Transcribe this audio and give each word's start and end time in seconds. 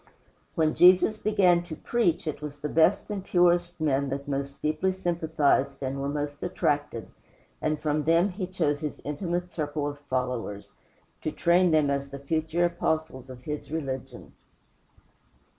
When 0.55 0.73
Jesus 0.73 1.15
began 1.15 1.61
to 1.65 1.75
preach, 1.75 2.25
it 2.25 2.41
was 2.41 2.57
the 2.57 2.67
best 2.69 3.11
and 3.11 3.23
purest 3.23 3.79
men 3.79 4.09
that 4.09 4.27
most 4.27 4.59
deeply 4.59 4.93
sympathized 4.93 5.83
and 5.83 6.01
were 6.01 6.09
most 6.09 6.41
attracted, 6.41 7.05
and 7.61 7.79
from 7.79 8.03
them 8.05 8.29
he 8.29 8.47
chose 8.47 8.79
his 8.79 8.99
intimate 9.05 9.51
circle 9.51 9.87
of 9.87 9.99
followers 9.99 10.73
to 11.21 11.31
train 11.31 11.69
them 11.69 11.91
as 11.91 12.09
the 12.09 12.17
future 12.17 12.65
Apostles 12.65 13.29
of 13.29 13.43
his 13.43 13.69
religion. 13.71 14.33